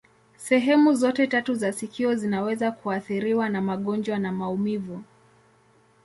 [0.37, 5.03] Sehemu zote tatu za sikio zinaweza kuathiriwa na magonjwa na maumivu.